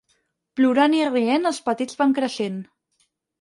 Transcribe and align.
Plorant 0.59 0.95
i 0.99 1.03
rient 1.09 1.45
els 1.51 1.59
petits 1.67 1.99
van 2.01 2.17
creixent. 2.21 2.57